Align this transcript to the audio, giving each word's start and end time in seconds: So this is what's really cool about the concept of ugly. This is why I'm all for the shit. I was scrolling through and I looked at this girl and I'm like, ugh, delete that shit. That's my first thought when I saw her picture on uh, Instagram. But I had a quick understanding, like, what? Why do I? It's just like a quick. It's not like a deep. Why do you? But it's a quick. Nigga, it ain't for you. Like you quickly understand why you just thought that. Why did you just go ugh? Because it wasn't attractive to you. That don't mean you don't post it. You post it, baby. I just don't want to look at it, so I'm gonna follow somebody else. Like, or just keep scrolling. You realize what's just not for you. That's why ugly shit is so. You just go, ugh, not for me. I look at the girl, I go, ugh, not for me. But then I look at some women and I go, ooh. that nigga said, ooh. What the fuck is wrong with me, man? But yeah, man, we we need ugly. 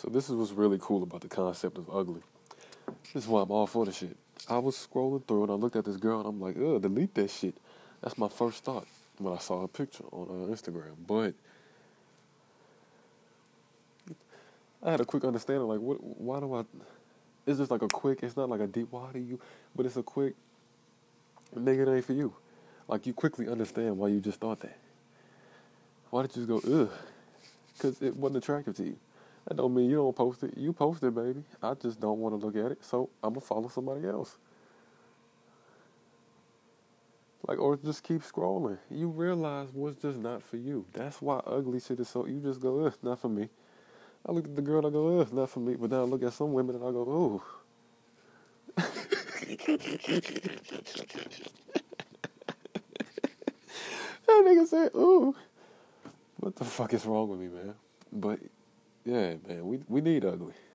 So 0.00 0.08
this 0.08 0.30
is 0.30 0.36
what's 0.36 0.52
really 0.52 0.78
cool 0.80 1.02
about 1.02 1.22
the 1.22 1.28
concept 1.28 1.76
of 1.76 1.90
ugly. 1.92 2.20
This 3.12 3.24
is 3.24 3.26
why 3.26 3.42
I'm 3.42 3.50
all 3.50 3.66
for 3.66 3.84
the 3.84 3.90
shit. 3.90 4.16
I 4.48 4.58
was 4.58 4.76
scrolling 4.76 5.26
through 5.26 5.42
and 5.42 5.50
I 5.50 5.56
looked 5.56 5.74
at 5.74 5.84
this 5.84 5.96
girl 5.96 6.20
and 6.20 6.28
I'm 6.28 6.40
like, 6.40 6.56
ugh, 6.56 6.80
delete 6.80 7.16
that 7.16 7.28
shit. 7.28 7.56
That's 8.00 8.16
my 8.16 8.28
first 8.28 8.62
thought 8.62 8.86
when 9.18 9.34
I 9.34 9.38
saw 9.38 9.62
her 9.62 9.66
picture 9.66 10.04
on 10.12 10.28
uh, 10.28 10.54
Instagram. 10.54 10.94
But 11.04 11.34
I 14.84 14.92
had 14.92 15.00
a 15.00 15.04
quick 15.04 15.24
understanding, 15.24 15.66
like, 15.66 15.80
what? 15.80 15.96
Why 16.00 16.38
do 16.38 16.54
I? 16.54 16.64
It's 17.44 17.58
just 17.58 17.72
like 17.72 17.82
a 17.82 17.88
quick. 17.88 18.20
It's 18.22 18.36
not 18.36 18.48
like 18.48 18.60
a 18.60 18.68
deep. 18.68 18.86
Why 18.92 19.10
do 19.12 19.18
you? 19.18 19.40
But 19.74 19.84
it's 19.84 19.96
a 19.96 20.04
quick. 20.04 20.36
Nigga, 21.56 21.88
it 21.88 21.96
ain't 21.96 22.04
for 22.04 22.12
you. 22.12 22.32
Like 22.86 23.04
you 23.04 23.14
quickly 23.14 23.48
understand 23.48 23.98
why 23.98 24.08
you 24.08 24.20
just 24.20 24.38
thought 24.38 24.60
that. 24.60 24.78
Why 26.10 26.22
did 26.22 26.36
you 26.36 26.46
just 26.46 26.64
go 26.64 26.82
ugh? 26.82 26.90
Because 27.74 28.00
it 28.00 28.14
wasn't 28.14 28.44
attractive 28.44 28.76
to 28.76 28.84
you. 28.84 28.96
That 29.48 29.56
don't 29.56 29.74
mean 29.74 29.88
you 29.88 29.96
don't 29.96 30.14
post 30.14 30.42
it. 30.42 30.52
You 30.58 30.74
post 30.74 31.02
it, 31.02 31.14
baby. 31.14 31.42
I 31.62 31.72
just 31.72 31.98
don't 31.98 32.18
want 32.18 32.38
to 32.38 32.46
look 32.46 32.54
at 32.54 32.72
it, 32.72 32.84
so 32.84 33.08
I'm 33.24 33.32
gonna 33.32 33.40
follow 33.40 33.68
somebody 33.68 34.06
else. 34.06 34.36
Like, 37.46 37.58
or 37.58 37.78
just 37.78 38.02
keep 38.02 38.22
scrolling. 38.22 38.76
You 38.90 39.08
realize 39.08 39.68
what's 39.72 40.02
just 40.02 40.18
not 40.18 40.42
for 40.42 40.58
you. 40.58 40.84
That's 40.92 41.22
why 41.22 41.40
ugly 41.46 41.80
shit 41.80 41.98
is 41.98 42.10
so. 42.10 42.26
You 42.26 42.40
just 42.40 42.60
go, 42.60 42.84
ugh, 42.84 42.94
not 43.02 43.20
for 43.20 43.30
me. 43.30 43.48
I 44.26 44.32
look 44.32 44.44
at 44.44 44.54
the 44.54 44.60
girl, 44.60 44.86
I 44.86 44.90
go, 44.90 45.20
ugh, 45.20 45.32
not 45.32 45.48
for 45.48 45.60
me. 45.60 45.76
But 45.76 45.88
then 45.88 46.00
I 46.00 46.02
look 46.02 46.22
at 46.22 46.34
some 46.34 46.52
women 46.52 46.74
and 46.74 46.84
I 46.84 46.90
go, 46.90 47.00
ooh. 47.00 47.42
that 48.76 48.92
nigga 54.28 54.66
said, 54.66 54.90
ooh. 54.94 55.34
What 56.36 56.54
the 56.54 56.64
fuck 56.66 56.92
is 56.92 57.06
wrong 57.06 57.30
with 57.30 57.40
me, 57.40 57.48
man? 57.48 57.74
But 58.12 58.40
yeah, 59.08 59.36
man, 59.48 59.66
we 59.66 59.78
we 59.88 60.00
need 60.02 60.24
ugly. 60.24 60.58